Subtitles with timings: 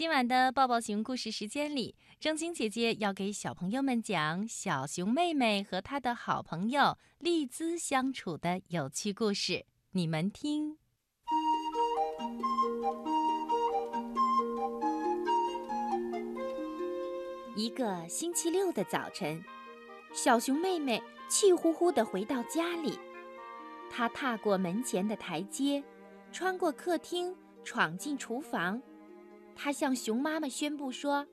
[0.00, 9.66] 今晚的抱抱熊故事时间里，正晶姐姐要给小朋友们讲小熊妹妹和她的好朋友丽兹相处的有趣故事。
[9.90, 10.78] 你们听。
[17.54, 19.44] 一个星期六的早晨，
[20.14, 22.98] 小熊妹妹气呼呼地回到家里。
[23.90, 25.84] 她踏过门前的台阶，
[26.32, 28.80] 穿过客厅，闯进厨房。
[29.62, 31.26] 她向熊妈妈宣布说：“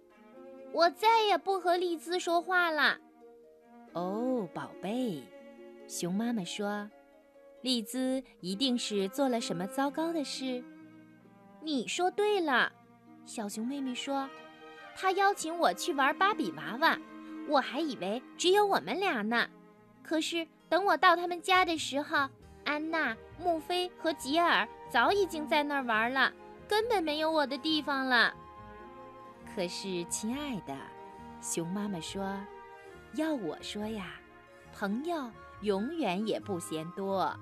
[0.73, 2.97] 我再也不和丽兹说话了。”
[3.95, 5.23] 哦，宝贝，
[5.87, 6.91] 熊妈妈说
[7.63, 10.61] ：“丽兹一定是做了什么糟糕的事。”
[11.63, 12.69] 你说对了，
[13.25, 14.29] 小熊妹妹说
[14.93, 16.99] ：“她邀请我去玩芭比娃娃，
[17.47, 19.47] 我还以为只有我们俩呢。
[20.03, 22.27] 可是等我到他们家的时候，
[22.65, 26.33] 安娜、穆菲和吉尔早已经在那儿玩了。”
[26.67, 28.33] 根本没有我的地方了。
[29.55, 30.77] 可是，亲爱的，
[31.41, 32.37] 熊妈妈说
[33.15, 34.19] ：“要我说呀，
[34.73, 37.35] 朋友永远也不嫌多。”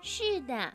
[0.00, 0.72] 是的，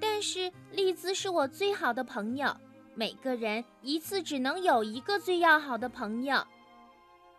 [0.00, 2.56] 但是丽兹是我最好的朋友。
[2.94, 6.42] 每个人一次只能有一个最要好的朋友。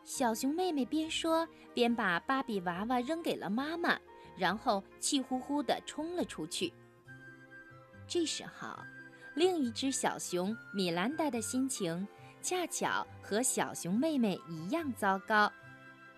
[0.04, 3.98] 小熊妹妹边说边把芭比娃娃扔给了妈妈，
[4.36, 6.72] 然后气呼呼地冲了出去。
[8.08, 8.68] 这时候。
[9.38, 12.08] 另一只小熊米兰达的心情
[12.42, 15.52] 恰巧和小熊妹妹一样糟糕。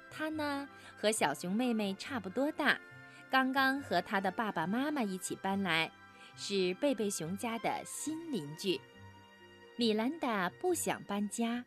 [0.10, 2.80] 她呢和小熊妹妹差不多大，
[3.30, 5.92] 刚刚和她的爸爸妈妈一起搬来，
[6.38, 8.80] 是贝贝熊家的新邻居。
[9.76, 11.66] 米兰达不想搬家，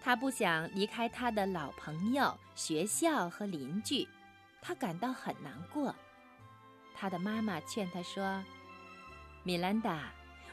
[0.00, 4.08] 她不想离开她的老朋友、学校和邻居，
[4.62, 5.94] 她感到很难过。
[6.94, 8.42] 她的妈妈劝她说
[9.44, 10.10] ：“米兰达。”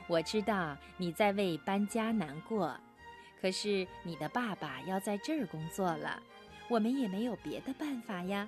[0.07, 2.77] 我知道你在为搬家难过，
[3.41, 6.21] 可是你的爸爸要在这儿工作了，
[6.69, 8.47] 我们也没有别的办法呀。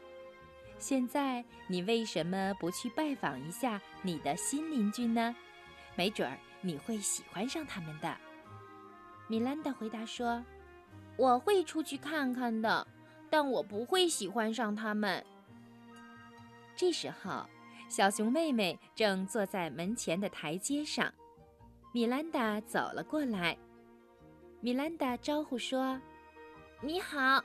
[0.78, 5.34] 现在你为什么不去拜访一下你的新邻居呢？
[5.96, 8.18] 没准儿你会喜欢上他们的。
[9.28, 10.44] 米兰达回答说
[11.16, 12.85] ：“我会出去看看的，
[13.29, 15.25] 但我不会喜欢上他们。”
[16.75, 17.46] 这时候，
[17.88, 21.13] 小熊妹妹正坐在门前的台阶上。
[21.95, 23.57] 米兰达走了过来，
[24.59, 25.97] 米兰达招呼说
[26.83, 27.41] ：“你好。”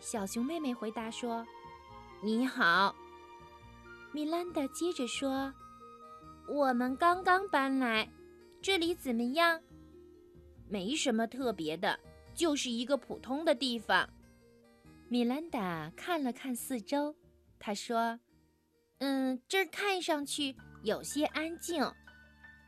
[0.00, 1.46] 小熊妹妹回答说
[2.24, 2.96] ：“你好。”
[4.12, 5.52] 米兰达接着说
[6.48, 8.08] ：“我们刚刚搬来，
[8.62, 9.60] 这里怎么样
[10.66, 12.00] ？”“没什么特别的，
[12.34, 14.08] 就是一个普通的地方。”
[15.10, 17.14] 米兰达看了看四周，
[17.58, 18.18] 她说
[19.00, 21.84] ：“嗯，这儿看上去有些安静。”“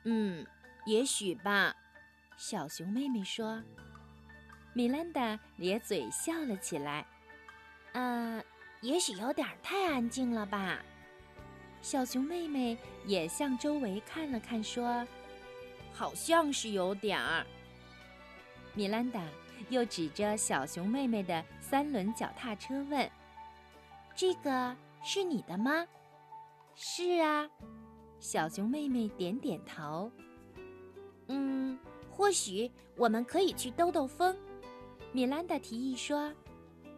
[0.04, 0.46] 嗯。”
[0.84, 1.74] 也许吧，
[2.36, 3.62] 小熊妹妹说。
[4.74, 7.06] 米兰达咧嘴笑了起来。
[7.92, 8.42] 呃，
[8.80, 10.78] 也许有点太安静了吧。
[11.82, 15.06] 小熊妹妹也向周围看了看，说
[15.92, 17.46] ：“好像是有点儿。”
[18.74, 19.22] 米兰达
[19.68, 23.10] 又指着小熊妹妹的三轮脚踏车问
[24.16, 25.86] ：“这个是你的吗
[26.74, 27.46] ？”“是啊。”
[28.18, 30.10] 小熊妹妹点点头。
[31.28, 31.78] 嗯，
[32.10, 34.36] 或许我们可以去兜兜风。
[35.12, 36.32] 米兰达提议说：“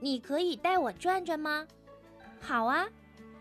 [0.01, 1.67] 你可以带我转转吗
[2.41, 2.87] ？”“好啊！”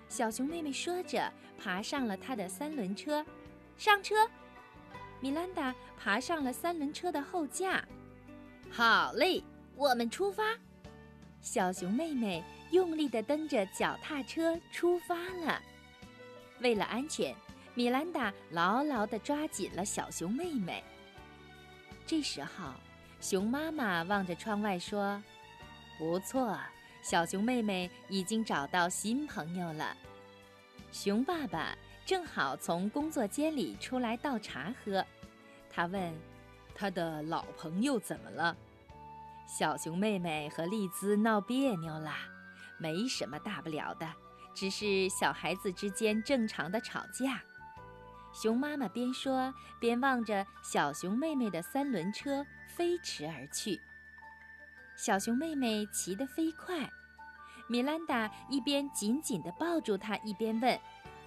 [0.10, 3.26] 小熊妹妹说着，爬上了她的三轮车。
[3.78, 4.16] 上车，
[5.20, 7.84] 米兰达爬上了三轮车的后架。
[8.70, 9.44] 好嘞，
[9.76, 10.44] 我们出发。
[11.42, 15.62] 小熊妹妹用力地蹬着脚踏车出发了。
[16.60, 17.36] 为了安全。
[17.76, 20.84] 米兰达牢牢地抓紧了小熊妹妹。
[22.06, 22.74] 这时候，
[23.20, 25.22] 熊妈妈望着窗外说
[25.98, 26.60] ：“不错，
[27.02, 29.96] 小熊妹妹已经找到新朋友了。”
[30.92, 31.76] 熊爸爸
[32.06, 35.04] 正好从工作间里出来倒茶喝，
[35.70, 36.14] 他问
[36.76, 38.56] ：“他的老朋友怎么了？”
[39.48, 42.14] 小熊妹妹和丽兹闹别扭了，
[42.78, 44.08] 没什么大不了的，
[44.54, 47.42] 只是小孩子之间正常的吵架。
[48.34, 53.80] 熊妈妈边说边望着小熊妹妹的三轮车飞驰而去。
[54.96, 56.90] 小熊妹妹骑得飞快，
[57.68, 60.80] 米兰达一边紧紧地抱住她，一边问：“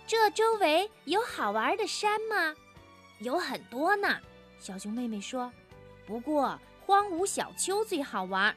[0.06, 2.54] 这周围有好玩的山吗
[3.20, 4.18] ？”“有很多呢。”
[4.58, 5.52] 小熊妹妹说
[6.06, 8.54] ，“不过荒芜小丘最好玩。”“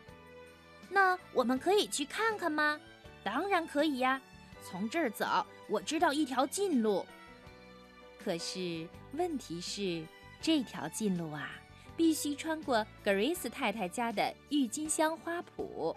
[0.89, 2.79] 那我们可以去看看吗
[3.23, 4.19] ？”“当然可以呀，
[4.63, 7.05] 从这儿走，我知道一条近路。”
[8.23, 10.05] 可是问题是，
[10.41, 11.49] 这条近路啊，
[11.95, 15.95] 必须穿过格瑞斯太太家的郁金香花圃。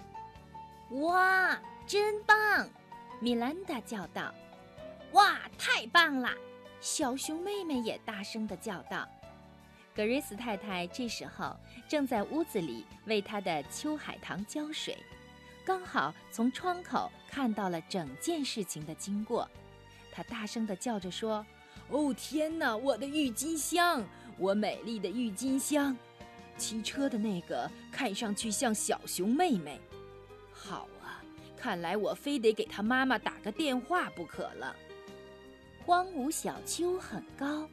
[0.91, 2.69] 哇，真棒！
[3.21, 4.33] 米兰达叫道。
[5.13, 6.31] 哇，太棒了！
[6.81, 9.09] 小熊妹妹也大声地叫道。
[9.95, 11.55] 格瑞斯太太这时候
[11.87, 14.97] 正在屋子里为她的秋海棠浇水，
[15.65, 19.49] 刚好从窗口看到了整件事情的经过。
[20.11, 21.45] 她大声地叫着说
[21.93, 24.03] ：“哦，天哪，我的郁金香，
[24.39, 25.95] 我美丽的郁金香！
[26.57, 29.79] 骑车的那个看上去像小熊妹妹。
[30.51, 31.21] 好啊，
[31.55, 34.75] 看来我非得给她妈妈打个电话不可了。”
[35.85, 37.69] 荒芜小丘很高。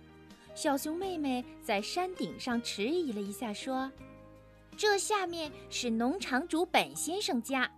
[0.54, 3.90] 小熊妹妹在山顶上迟疑了一下，说
[4.76, 7.72] ：“这下面是农场主本先生家。”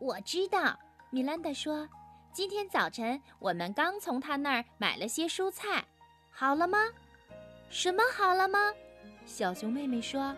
[0.00, 0.78] 我知道，
[1.10, 1.86] 米兰达说
[2.38, 5.84] ：“今天早晨我们刚从他那儿买了些蔬菜，
[6.30, 6.78] 好了吗
[7.68, 8.72] ？”“什么好了吗？”
[9.26, 10.36] 小熊妹妹说：“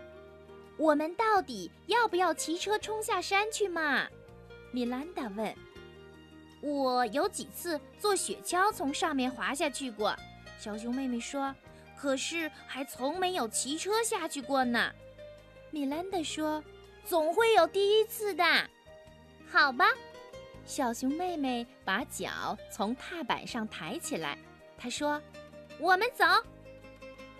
[0.81, 4.08] 我们到底要不要骑车冲下山去嘛？”
[4.73, 5.55] 米兰达问。
[6.64, 10.17] “我有几次坐雪橇从上面滑下去过。”
[10.58, 11.55] 小熊妹妹说
[12.00, 14.91] ：“可是还从没有骑车下去过呢。”
[15.70, 16.64] 米兰达说
[17.05, 18.43] ：“总会有第一次的。”
[19.52, 19.85] 好吧，
[20.70, 24.38] 小熊妹妹把脚从踏板上抬起来。
[24.78, 25.20] 她说
[25.81, 26.25] ：“我们走。”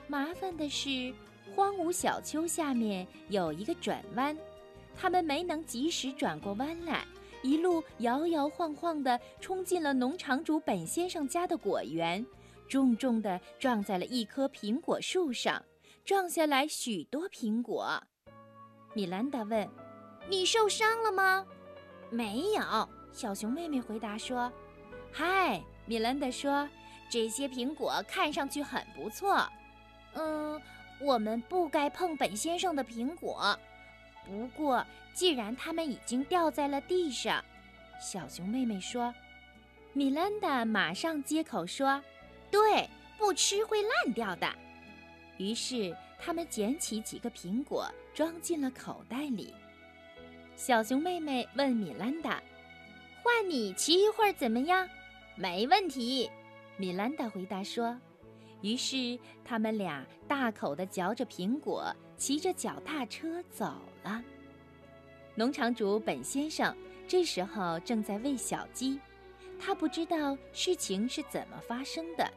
[0.09, 1.15] 麻烦的是，
[1.55, 4.37] 荒芜小丘下面有一个转弯，
[4.97, 7.07] 他们没能及时转过弯来，
[7.45, 12.27] 一路摇摇晃晃地冲进了农场主本先生家的果园。
[12.69, 15.65] 重重地撞在了一棵苹果树上，
[16.05, 18.03] 撞下来许多苹果。
[18.93, 19.69] 米兰达问
[20.29, 21.47] ：“你受伤了吗
[22.11, 24.53] ？”“没有。”小熊妹妹回答说。
[25.13, 26.69] “嗨！”米兰达说
[27.11, 29.47] ，“这些苹果看上去很不错。
[30.15, 30.61] ”“嗯，
[31.01, 33.59] 我们不该碰本先生的苹果。
[34.25, 37.45] 不过，既然它们已经掉在了地上。”
[38.01, 39.13] 小熊妹妹说。
[39.93, 42.01] 米兰达马上接口说。
[42.49, 44.49] 对，不吃会烂掉的。
[45.37, 49.53] 于是他们捡起几个苹果，装进了口袋里。
[50.55, 52.41] 小熊妹妹问米兰达
[53.23, 54.89] ：“换你骑一会儿怎么样
[55.37, 56.31] ？”“没问题。”
[56.77, 57.99] 米兰达回答说。
[58.63, 64.23] 于是他们俩大口地嚼着苹果，骑着脚踏车走了。
[65.35, 66.77] 农场主本先生
[67.09, 69.01] 这时候正在喂小鸡，
[69.59, 72.31] 他不知道事情是怎么发生的。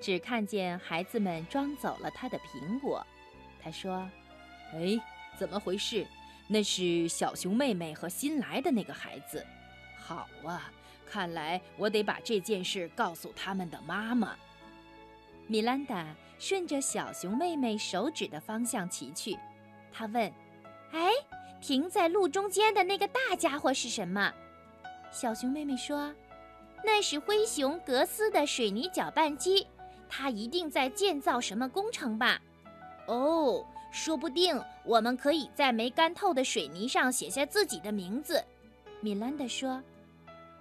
[0.00, 3.06] 只看见孩子们装走了他的苹果，
[3.62, 4.08] 他说
[4.72, 4.98] ：“哎，
[5.38, 6.06] 怎么回事？
[6.48, 9.44] 那是小熊妹妹和新来的那个孩子。
[10.06, 10.70] 好啊，
[11.04, 14.36] 看来我得把这件事告诉他们的妈妈。”
[15.48, 19.36] 米兰达顺着小熊妹妹手指的方向骑去，
[19.92, 20.32] 他问
[20.92, 21.10] ：“哎，
[21.60, 24.32] 停在路中间的那个大家伙是什么？”
[25.10, 26.14] 小熊妹妹说
[26.84, 29.66] ：“那是灰熊格斯的水泥搅拌机。”
[30.08, 32.40] 他一定在建造什么工程吧？
[33.06, 38.40] 哦，说不定我们可以在没干透的水泥上写下自己的名字。”
[39.02, 39.82] 米兰达说。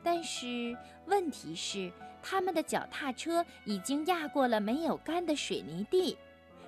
[0.05, 1.91] 但是问题是，
[2.21, 6.15] 他们的脚踏车已经压过了没有干的水泥地。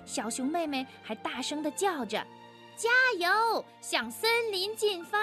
[0.04, 2.26] 小熊妹妹还大声地叫着
[2.76, 5.18] ：“加油，向森林进发！”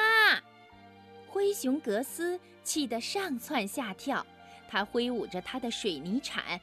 [1.28, 4.26] 灰熊格斯气得上蹿下跳，
[4.70, 6.58] 他挥舞着他的水泥铲。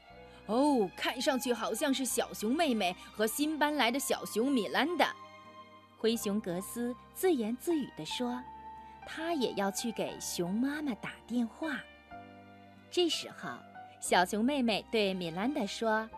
[0.46, 5.14] 哦，看上去好像是小熊妹妹和新搬来的小熊米兰达。
[5.98, 8.42] 灰熊格斯自言自语地说
[9.06, 11.80] ：“他也要去给熊妈妈打电话。”
[12.90, 13.50] 这时候，
[14.00, 16.08] 小熊妹妹对米兰达说：“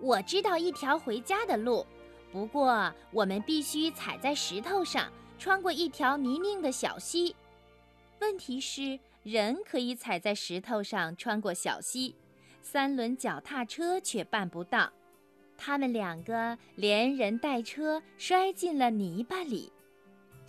[0.00, 1.86] 我知道一条回家的路，
[2.30, 7.34] 不过我们必须踩在石头上，穿过一条泥泞的小溪。
[8.20, 12.14] 问题是，人可以踩在石头上穿过小溪。”
[12.62, 14.92] 三轮脚踏车却办不到，
[15.56, 19.72] 他们两个连人带车摔进了泥巴里。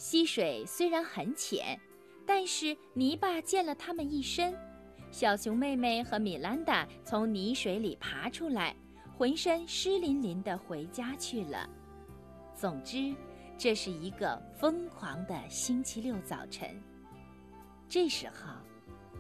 [0.01, 1.79] 溪水虽然很浅，
[2.25, 4.51] 但是泥巴溅了他们一身。
[5.11, 8.75] 小熊妹妹和米兰达从泥水里爬出来，
[9.15, 11.69] 浑身湿淋淋的回家去了。
[12.55, 13.13] 总之，
[13.59, 16.81] 这是一个疯狂的星期六早晨。
[17.87, 18.55] 这时候。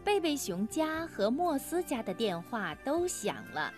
[0.03, 3.71] 贝贝熊家和莫斯家的电话都响了。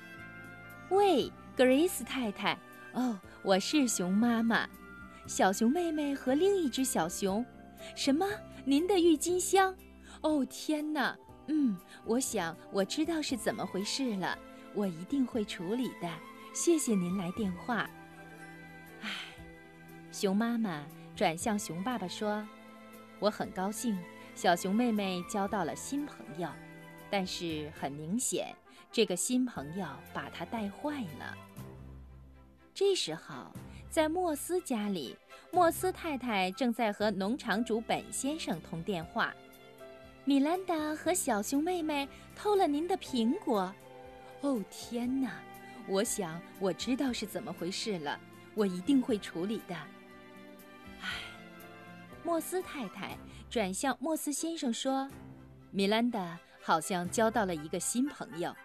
[0.89, 2.57] 喂，格瑞斯太太，
[2.93, 4.65] 哦，我是熊妈妈。
[5.25, 7.45] 小熊妹妹和另一只小熊，
[7.95, 8.27] 什么？
[8.65, 9.75] 您的郁金香？
[10.21, 11.17] 哦，天哪！
[11.47, 14.37] 嗯，我想我知道是怎么回事了，
[14.73, 16.09] 我一定会处理的。
[16.53, 17.89] 谢谢您来电话。
[19.01, 19.09] 唉，
[20.11, 20.83] 熊妈妈
[21.15, 22.45] 转向熊爸爸说
[23.19, 23.97] ：“我很高兴，
[24.35, 26.47] 小熊妹妹交到了新朋友，
[27.09, 28.55] 但是很明显，
[28.91, 31.37] 这个新朋友把她带坏了。”
[32.73, 33.51] 这时候，
[33.93, 35.15] 在莫斯家里，
[35.51, 39.31] 莫斯太太正在和农场主本先生通电话。
[40.25, 43.71] 米兰达和小熊妹妹偷了您的苹果。
[44.41, 45.33] 哦，天哪！
[45.87, 48.19] 我想我知道是怎么回事了，
[48.55, 49.75] 我一定会处理的。
[50.99, 51.09] 唉，
[52.23, 53.15] 莫斯太太
[53.47, 55.07] 转向莫斯先生说
[55.69, 58.55] ：“米兰达好像交到了一个新朋友，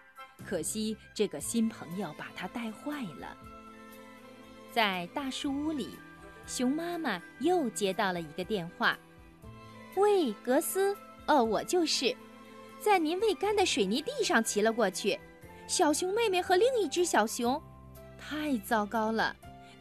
[0.43, 3.37] 可惜这个新朋友把她带坏了。”
[4.71, 5.97] 在大树屋里，
[6.45, 8.97] 熊妈妈又接到了一个电话
[9.97, 10.95] ：“喂，格斯，
[11.25, 12.15] 哦，我就是，
[12.79, 15.19] 在您未干的水泥地上骑了过去，
[15.67, 17.61] 小熊妹妹和另一只小熊，
[18.17, 19.35] 太糟糕了，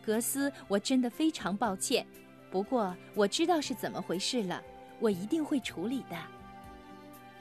[0.04, 2.06] 格斯，我真的非常抱歉，
[2.50, 4.62] 不过我知道是怎么回事了，
[5.00, 6.16] 我一定会处理的。”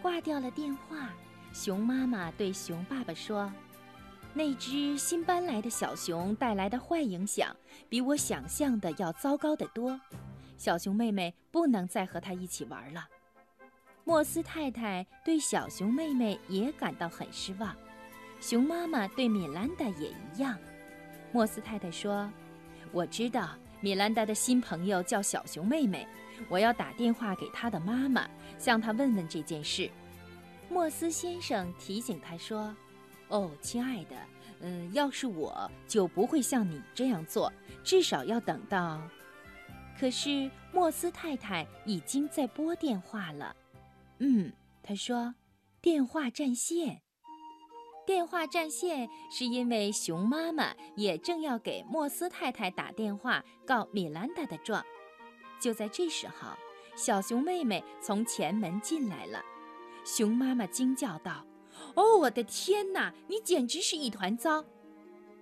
[0.02, 1.10] 挂掉了电话，
[1.54, 3.52] 熊妈妈对熊爸爸说。
[4.34, 7.56] 那只新搬来的小熊带来的坏影响，
[7.90, 10.00] 比我想象的要糟糕得多。
[10.58, 13.08] 小熊妹妹不能再和它一起玩了。
[14.04, 17.76] 莫斯太太对小熊妹妹也感到很失望，
[18.40, 20.56] 熊妈妈对米兰达也一样。
[21.32, 22.32] 莫斯太太说
[22.94, 23.50] ：“我知道
[23.82, 26.08] 米兰达的新朋友叫小熊妹妹，
[26.48, 28.30] 我要打电话给她的妈妈，
[28.60, 29.90] 向她问问这件事。”
[30.70, 32.76] 莫斯先生提醒她说。
[33.30, 34.16] 哦，亲爱的，
[34.62, 37.52] 嗯，要是我就不会像你这样做，
[37.84, 39.02] 至少要等到。
[40.00, 43.56] 可是莫斯太太已经在拨电话了。
[44.20, 45.36] 嗯，她说，
[45.82, 47.02] 电话占线。
[48.06, 54.82] 电话占线是因为熊妈妈也正要给莫斯太太打电话告米兰达的状。
[55.60, 56.52] 就在这时候，
[56.96, 59.44] 小熊妹妹从前门进来了。
[60.06, 61.46] 熊妈妈惊叫道。
[61.96, 63.14] 哦，我的天哪！
[63.28, 64.64] 你简直是一团糟。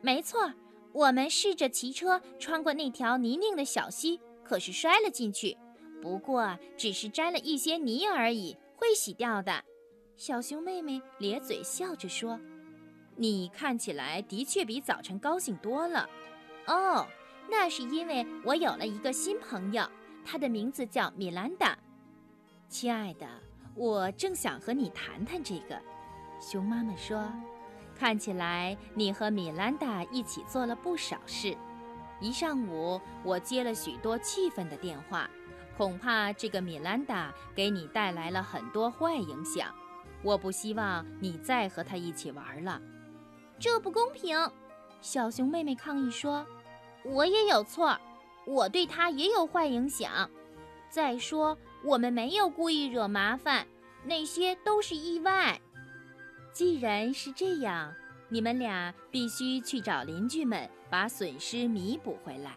[0.02, 0.54] 没错，
[0.94, 5.58] 我们试着骑车穿过那条泥泞的小溪，可是摔了进去。
[6.02, 9.64] 不过只是沾了一些泥而已，会洗掉的。
[10.16, 12.40] 小熊妹妹咧嘴笑着说
[13.18, 16.08] ：“你看起来的确比早晨高兴多了。”
[16.68, 17.06] 哦，
[17.50, 19.84] 那是因为我有了一个新朋友，
[20.24, 21.78] 他的名字叫米兰达。
[22.70, 23.28] 亲爱的，
[23.76, 25.82] 我正想和你谈谈这个。
[26.40, 27.26] 熊妈妈说
[27.98, 31.56] ：“看起来你和米兰达一起做了不少事。
[32.20, 35.30] 一上午我接了许多气愤的电话，
[35.78, 39.74] 恐怕这个米兰达给你带来了很多坏影响。
[40.22, 42.82] 我不希望你再和他一起玩了。
[43.60, 44.38] 这不公平！”
[45.02, 46.46] 小熊妹妹抗议说
[47.04, 47.98] ：“我也有错，
[48.46, 50.30] 我对他也有坏影响。
[50.90, 53.68] 再说，我们没有故意惹麻烦，
[54.04, 55.60] 那些都是意外。”
[56.56, 57.94] 既然是这样，
[58.30, 62.56] 你们俩必须去找邻居们把损失弥补回来。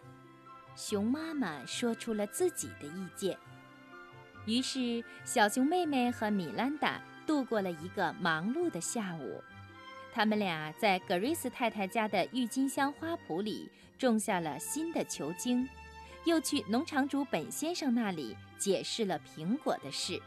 [0.77, 3.37] 熊妈妈说出了自己的意见。
[4.47, 9.43] 于是，小熊妹妹和米兰达度过了一个忙碌的下午。
[10.13, 15.69] 他们俩在格瑞斯太太家的郁金香花圃里种下了新的球茎，
[16.25, 20.23] 又去农场主本先生那里解释了苹果的事。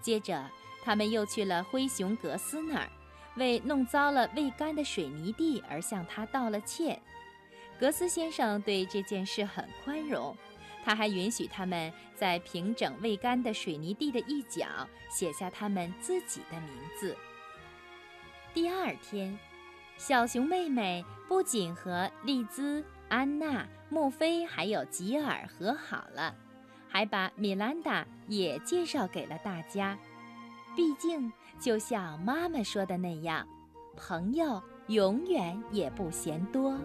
[0.00, 0.48] 接着，
[0.82, 2.88] 他们又去了灰熊格斯那儿，
[3.36, 7.00] 为弄糟了未干的水泥地而向他道了歉。
[7.78, 10.36] 格斯先生对这件事很宽容，
[10.84, 14.66] 他还允许他们在平整未干的水泥地的一角
[15.10, 17.16] 写下他们自己的名字。
[18.52, 19.38] 第二天，
[19.96, 26.34] 小熊妹妹不仅和丽兹、安娜、墨菲还有吉尔和好了，
[26.88, 29.98] 还把米兰达也介绍给了大家。
[30.74, 33.46] 毕竟，就像妈妈说的那样，
[33.96, 36.76] 朋友永远也不嫌多。